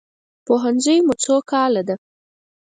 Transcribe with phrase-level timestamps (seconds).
[0.45, 1.95] پوهنځی مو څو کاله ده؟